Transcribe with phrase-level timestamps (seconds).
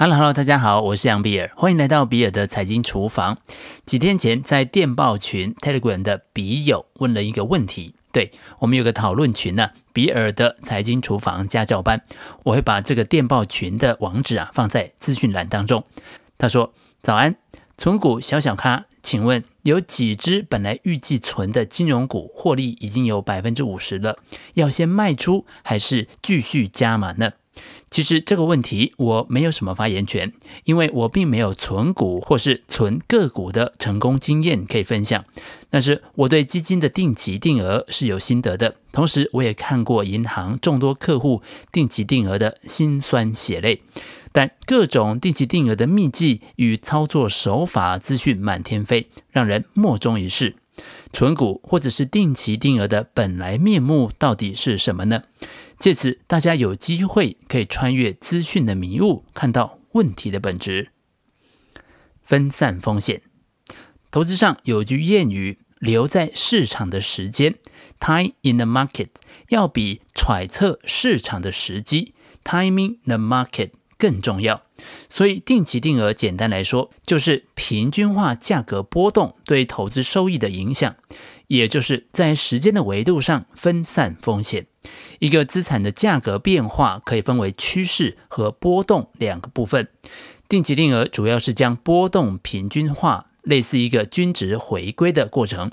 [0.00, 3.36] Hello，Hello，大家好，我是杨比尔，欢迎来到比尔的财经厨房。
[3.84, 8.30] 几天前在电报群 Telegram 的笔友问了一个问题，对，
[8.60, 12.00] 我们有个讨论群呢、比尔的财经厨房家教班，
[12.44, 15.82] 我会把这个电报群的网址啊放在资讯栏当中。
[16.38, 16.72] 他说
[17.02, 17.34] ：“早安，
[17.76, 24.16] 存股小小咖，请问有几只本来预计存的金融股获利已经有百分之五十了，
[24.54, 27.32] 要先卖出还是继续加码呢？”
[27.90, 30.32] 其实这个问题我没有什么发言权，
[30.64, 35.24] 因为我并没有存股或是存个股的成功经验可以分享。
[35.70, 41.42] 但是我对基金的定期定额是有心得的，同时我也看过银行众多客户
[41.72, 43.80] 定期定额的辛酸血泪。
[44.30, 50.56] 但各种定期定额的秘籍与操作手法资讯满天飞，让人莫衷一是。
[51.12, 55.22] 存股或者是定期定额的本来面目到底是什么呢？
[55.78, 60.90] 借此，大家有机会可以穿越资讯的迷雾，看到问题的本质。
[62.22, 63.22] 分散风险，
[64.10, 67.54] 投资上有句谚语：“留在市场的时间
[68.00, 69.08] （time in the market）
[69.48, 72.12] 要比揣测市场的时机
[72.42, 74.62] （timing the market） 更重要。”
[75.08, 80.96] 所以，定期定额简单来说，就是平均化价格波动对投资收益的影响，
[81.46, 84.66] 也就是在时间的维度上分散风险。
[85.18, 89.88] 一个资产的价格变化可以分为趋势和波动两个部分。
[90.48, 95.70] 定期定额主要是将波动平均化，类似一个均值回归的过程。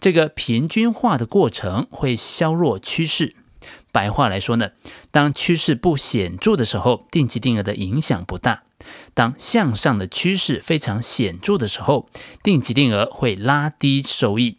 [0.00, 3.34] 这个平均化的过程会削弱趋势。
[3.92, 4.70] 白话来说呢，
[5.10, 8.64] 当趋势不显著的时候，定期定额的影响不大；
[9.14, 12.08] 当向上的趋势非常显著的时候，
[12.42, 14.56] 定期定额会拉低收益；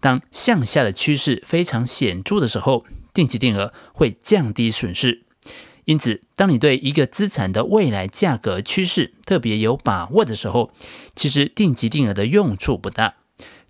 [0.00, 2.84] 当向下的趋势非常显著的时候，
[3.18, 5.24] 定期定额会降低损失。
[5.86, 10.70] 因此，当你对一个资产的未来价格趋势特别有把握的时候，
[11.16, 13.14] 其实定期定额的用处不大。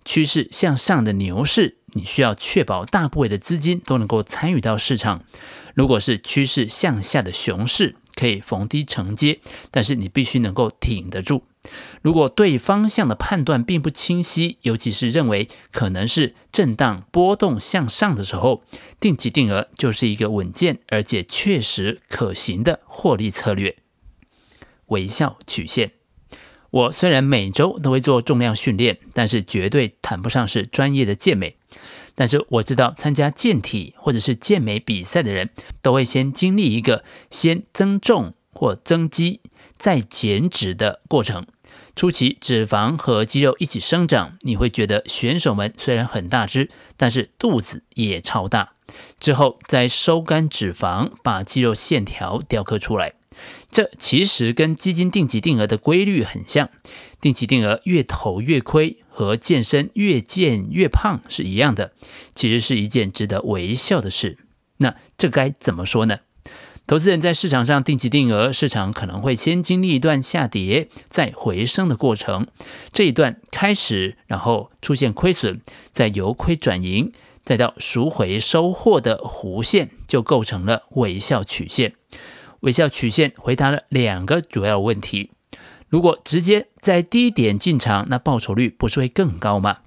[0.05, 5.23] 趋势向上的牛市，你需要确保大部分的资金都能够参与到市场。
[5.73, 9.39] 如果是趋势向下的熊市，可以逢低承接，
[9.71, 11.41] 但是你必须能够挺得住。
[12.01, 18.63] 如果对方向的判断并不清晰，尤其是认为可能是震荡波动向上的时候，
[18.99, 23.75] 定期定额就是一个稳健而且确实可行的获利策略。
[24.87, 25.91] 微笑曲线。
[26.71, 31.57] 我虽然每周都会做重量训练，但是绝对谈不上是专业的健美。
[32.15, 35.49] 但是我知道，参加健体或者是健美比赛的人，
[35.81, 39.41] 都会先经历一个先增重或增肌
[39.79, 41.47] 再减脂的过程。
[41.95, 48.73] 初期脂肪和肌肉一起生长，你会觉得选手们虽然很大只，但是肚子也超大。
[49.19, 53.13] 之后再收干脂肪，把肌肉线条雕刻出来。
[53.71, 56.69] 这其实跟基金定期定额的规律很像，
[57.21, 61.91] 定期定额越投越亏，和健身越健越胖是一样的，
[62.33, 64.37] 其实是一件值得微笑的事。
[64.77, 66.19] 那这该怎么说呢？
[66.89, 72.47] 投资人在市场上定期定额，市场可能会先经历一段下跌再回升的过程，
[72.91, 75.59] 这一段开始，然后出现亏损，
[75.91, 77.13] 再由亏转盈，
[77.45, 81.93] 再到赎回收获的弧线，就构成了微笑曲线。
[82.61, 85.29] 微笑曲线回答了两个主要问题：
[85.89, 89.77] 如果直接在低点进场，那报酬率不是会更高吗？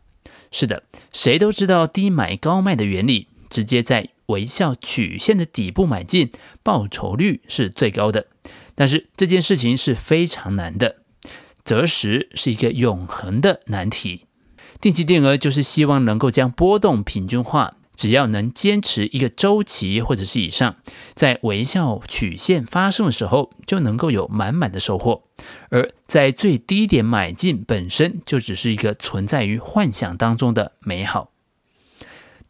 [0.52, 6.30] 是的，谁都知道低买高卖的原理，直接在微笑曲线的底部买进，
[6.62, 8.26] 报酬率是最高的。
[8.74, 10.96] 但是这件事情是非常难的，
[11.64, 14.26] 择时是一个永恒的难题。
[14.80, 17.76] 定期定额就是希望能够将波动平均化。
[17.94, 20.76] 只要能坚持一个周期或者是以上，
[21.14, 25.22] 在微笑曲线发生的时候，就能够有满满的收获。
[25.68, 31.30] 而在最低点买进本身就只是一个存在于幻想当中的美好。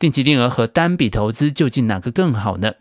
[0.02, 2.74] 定级定额和单笔投资究竟哪个更好呢？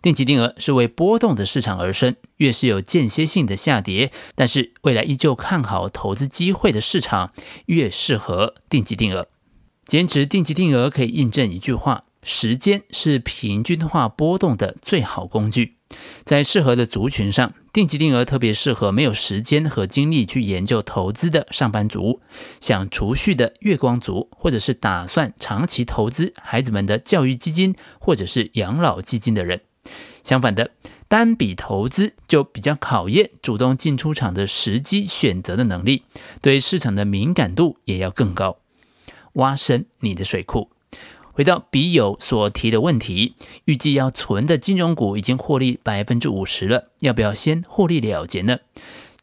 [0.00, 7.32] 定级定额是为波动的市场而生，越是有间歇性的下跌，但是未来依旧看好投资机会的市场，
[7.66, 9.26] 越适合定级定额。
[9.86, 15.78] 坚持定级定额可以印证一句话：时间是平均化波动的最好工具。
[16.24, 22.20] 在适合的族群上，定期定额特别适合没有时间和精力去研究投资的上班族、
[22.60, 29.60] 想储蓄的月光族，或者是打算长期投资孩子们的教育基金或者是养老基金的人。
[30.22, 30.70] 相反的，
[31.08, 36.04] 单笔投资就比较考验主动进出场的时机选择的能力，
[36.40, 38.58] 对市场的敏感度也要更高。
[39.34, 40.68] 挖深你的水库。
[41.32, 43.34] 回到笔友所提的问题，
[43.64, 48.58] 预计要存的金融股已经获利百分之五十了，要不要先获利了结呢？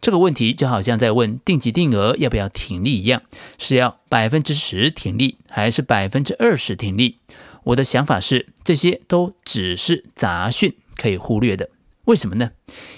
[0.02, 3.22] 这个问题就好像在问定级定额要不要挺立一样，
[3.58, 7.18] 是要百分之十停利还是百分之二十停利？
[7.66, 11.70] 我的想法是，这些都只是杂讯，可以忽略的。
[12.10, 12.50] 为什么呢？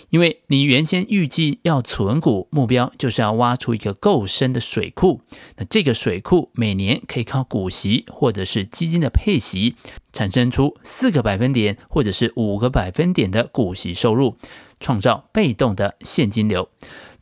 [0.09, 5.19] 因为你原先预计要存股，目标就是要挖出一个够深的水库。
[5.57, 9.75] 那这个水库每年可以靠股息或者是基金的配息，
[10.13, 14.37] 产生出四个百分点或者是五个百分点的股息收入，
[14.79, 16.69] 创造被动的现金流。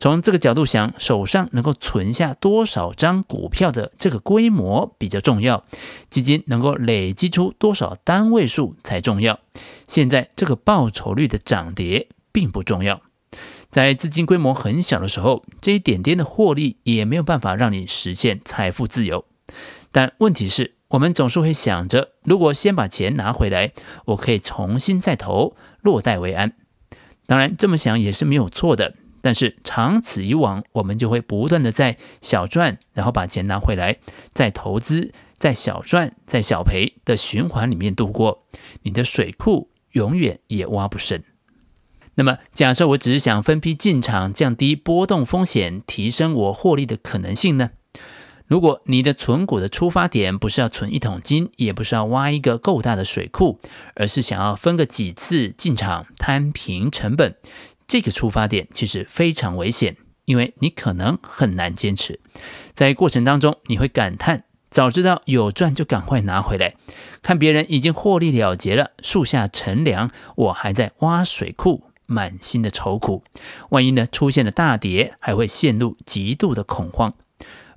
[0.00, 5.62] 从这个角度想，手上能够存下多少张股票的这个规模比较重要，
[6.08, 9.38] 基金能够累积出多少单位数才重要。
[9.86, 13.02] 现在这个报酬率的涨跌并不重要。
[13.68, 19.26] 在资金规模很小的时候，这一点点的获利也没有办法让你实现财富自由。
[19.92, 23.72] 但问题是，我们总是会想着，如果先把钱拿回来，
[24.06, 26.54] 我可以重新再投，落袋为安。
[27.26, 28.94] 当然，这么想也是没有错的。
[29.22, 33.98] 但是长此以往，我们就会不断的在小赚，然后把钱拿回来，
[34.32, 38.44] 再投资，在小赚，在小赔的循环里面度过，
[38.82, 41.22] 你的水库永远也挖不深。
[42.16, 47.70] 那么，假设我只是想分批进场，降低波动风险，提升我获利的可能性呢？
[48.46, 53.60] 如果你的存股的出发点不是要存一桶金，也不是要挖一个够大的水库，
[53.94, 57.36] 而是想要分个几次进场，摊平成本。
[57.90, 62.20] 这个出发点其实非常危险，因为你可能很难坚持。
[62.72, 66.76] 在过程当中，你会感叹：早知道有赚就赶快拿回来。
[67.20, 73.24] 看别人已经获利了结了，树下乘凉，我还在挖水库，满心的愁苦。
[73.70, 77.14] 万一呢出现了大跌，还会陷入极度的恐慌。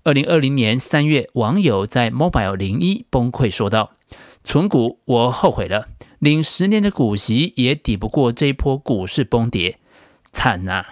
[0.04, 3.94] 二零二零年三月，网友在 Mobile 零一崩溃说道
[4.46, 5.88] ：“存股我后悔了，
[6.20, 9.80] 领十年的股息也抵不过这一波股市崩跌。”
[10.34, 10.86] 惨呐、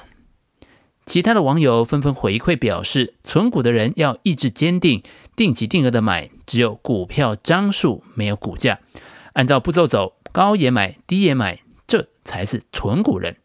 [1.05, 5.03] 其他的网友纷纷回馈表示，存股的人要意志坚定，
[5.35, 8.79] 定期定额的买，只有股票张数，没有股价。
[9.33, 13.37] 按照步骤走，高也买，低也买，这才是存股人。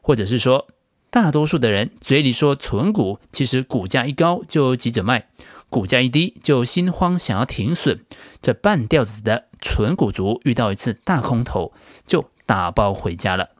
[0.00, 0.68] 或者是说，
[1.10, 5.28] 大多数的人嘴里说存股，其实股价一高就急着卖，
[5.68, 8.04] 股价一低就心慌想要停损。
[8.40, 11.72] 这半吊子的存股族遇到一次大空头，
[12.06, 13.50] 就打包回家了。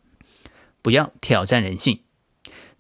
[0.85, 2.01] 不要挑战人性。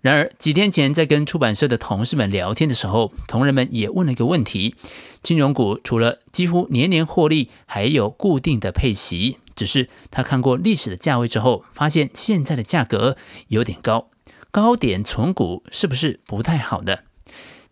[0.02, 4.74] 然而几天前在跟出版社的同事们聊天的时候，同仁们也问了一个问题：
[5.22, 9.38] 金融股除了几乎年年获利，还有固定的配息。
[9.56, 13.16] 只是他看过历史的价位之后，发现现在的价格
[13.48, 14.10] 有点高，
[14.50, 16.98] 高点存股是不是不太好呢？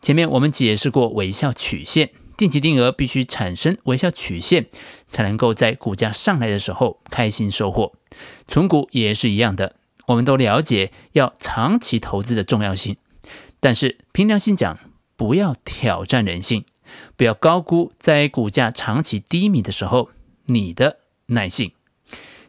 [0.00, 4.68] 前面我们解释过微笑曲线，定期定额必须产生微笑曲线，
[5.06, 7.92] 才能够在股价上来的时候开心收获。
[8.48, 9.74] 存股也是一样的。
[10.06, 12.96] 我们都了解要长期投资的重要性，
[13.60, 14.78] 但是凭良心讲，
[15.16, 16.64] 不要挑战人性，
[17.16, 20.10] 不要高估在股价长期低迷的时候
[20.46, 21.72] 你的耐性。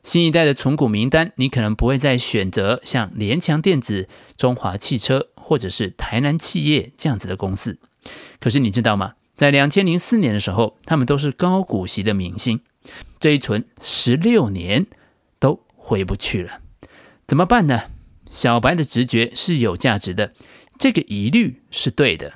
[0.04, 7.80] 新一代的存股名单，你可能不会再选择像联强电子、中华汽车或者是台南企业这样子的公司。
[8.40, 9.14] 可是你知道吗？
[9.38, 12.60] 在两千零四年的时候，他们都是高股息的明星，
[13.20, 14.88] 这一存十六年
[15.40, 16.60] 都回不去了。
[17.26, 17.84] 怎么办呢？
[18.30, 20.34] 小白的直觉是有价值的，
[20.80, 22.34] 这个疑虑是对的。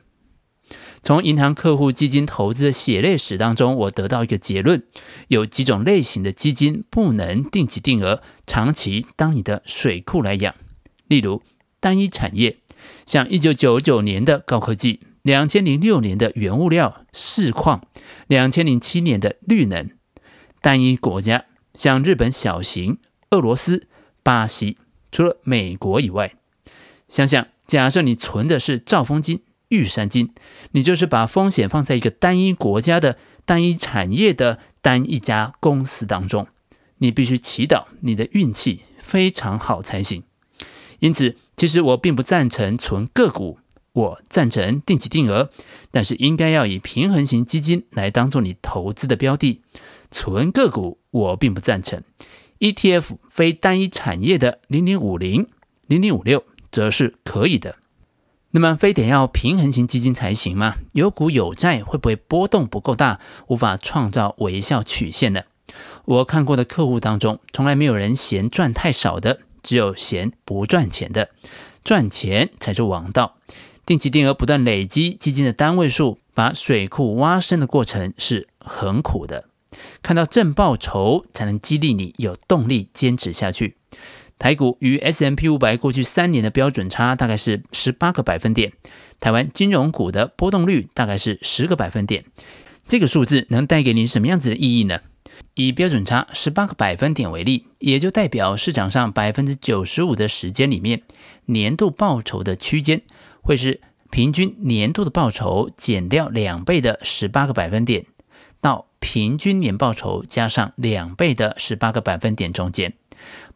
[1.01, 4.83] 从银行客户基金投资的血泪史当中，我得到一个结论：
[5.27, 10.53] 有几种类型的基金不能定期定额、长期当你的水库来养。
[11.07, 11.41] 例如
[11.79, 12.57] 单一产业，
[13.05, 17.87] 像一九九九年的高科技，两千零六年的原物料、市况，
[18.27, 19.87] 两千零七年的绿能；
[20.61, 22.99] 单一国家，像日本小型、
[23.31, 23.87] 俄罗斯。
[24.27, 24.75] 巴西
[25.09, 26.35] 除了美国以外，
[27.07, 30.33] 想想，假设你存的是兆丰金、玉山金，
[30.71, 36.45] 你就是把风险放在一个单一国家的单一产业的单一家公司当中，
[36.97, 40.23] 你必须祈祷你的运气非常好才行。
[40.99, 43.59] 因此，其实我并不赞成存个股，
[43.93, 45.49] 我赞成定期定额，
[45.89, 49.61] 但是应该要以平衡型基金来当做你投资的标的。
[50.11, 52.03] 存个股，我并不赞成。
[52.59, 55.47] ETF 非单一产业的零零五零、
[55.87, 57.75] 零零五六则是可以的。
[58.51, 60.75] 那么，非得要平衡型基金才行吗？
[60.93, 65.43] 有股有债会不会波动不够大，无法创造微笑曲线呢？
[66.05, 71.29] 我看过的客户当中，从来没有人嫌赚太少的，只有嫌不赚钱的。
[71.83, 73.35] 赚钱才是王道。
[73.85, 79.46] 定期定额不断累积基金的单位数，把水库挖深的过程是很苦的。
[80.01, 83.75] 看到正报酬才能激励你有动力坚持下去。
[84.39, 88.71] 台股与 S M P 五百过去三年的标准差大概是十八个百分点，
[89.19, 92.23] 台湾金融股的波动率大概是十个百分点。
[92.87, 94.99] 这个数字能带给你什么样子的意义呢？
[95.55, 101.01] 以标准差十八个百分点为例，也就代表市场上百分之九十五的时间里面，
[101.45, 103.01] 年度报酬的区间
[103.41, 108.05] 会是平均年度的报酬减掉两倍的十八个百分点，
[108.61, 112.93] 到平均年报酬加上两倍的十八个百分点中间。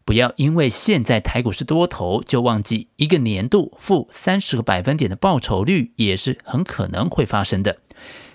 [0.04, 7.78] 不要因为现在台股是多头，就忘记一个年度负三十个百分点的报酬率也是很可能会发生的。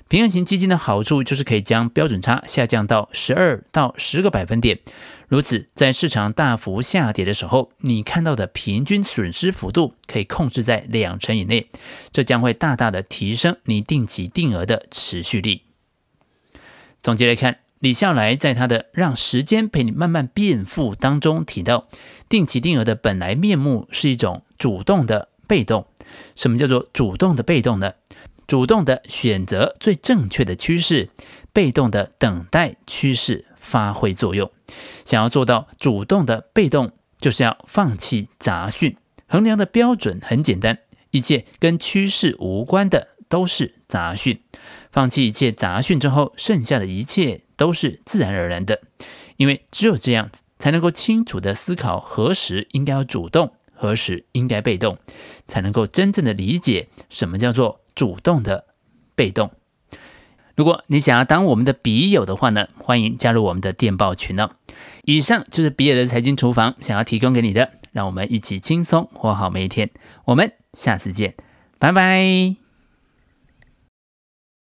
[0.07, 4.79] 平衡型基金的好处就是可以将标准差下降到十二到十个百分点，
[5.27, 11.67] 如此在市场大幅下跌的时候，你看到的平均损失幅度可以控制在两成以内，
[12.13, 15.63] 这将会大大的提升你定期定额的持续力。
[17.01, 17.59] 总结来看。
[17.79, 21.87] 李笑来在他的《让时间陪你慢慢变富》当中提到，
[22.27, 25.85] 定期定额的本来面目是一种主动的被动。
[26.35, 27.93] 什么叫做主动的被动呢？
[28.47, 31.11] 主动的选择最正确的趋势，
[31.53, 34.49] 被动的等待趋势发挥作用。
[35.05, 38.97] 想要做到主动的被动，就是要放弃杂讯。
[39.27, 40.79] 衡量的标准很简单，
[41.11, 44.41] 一切跟趋势无关的都是杂讯。
[44.97, 47.41] 放弃一切杂讯之后，剩下的一切。
[47.55, 48.81] 都是自然而然的，
[49.35, 54.99] 因为只有这样才能够清楚地思考何时应该要主动，何时应该被动，
[55.47, 58.65] 才能够真正的理解什么叫做主动的
[59.15, 59.49] 被动。
[60.55, 64.51] 如果你想要当我们的笔友的话呢，欢迎加入我们的电报群哦。
[65.03, 69.89] 以上就是比尔的财经厨房想要提供给你的，让我们一起轻松活好每一天。
[70.25, 71.33] 我们下次见，
[71.79, 72.66] 拜拜。